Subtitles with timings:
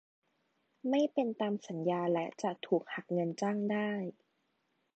[0.89, 3.91] ไม่เป็นตามสัญญาและจะถูกหักเงินจ้างได้